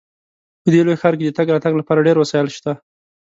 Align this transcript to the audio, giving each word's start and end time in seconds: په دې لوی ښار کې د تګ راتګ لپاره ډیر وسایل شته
په 0.63 0.67
دې 0.73 0.81
لوی 0.85 0.99
ښار 1.01 1.13
کې 1.17 1.25
د 1.27 1.31
تګ 1.37 1.47
راتګ 1.55 1.73
لپاره 1.77 2.05
ډیر 2.07 2.17
وسایل 2.19 2.47
شته 2.57 2.71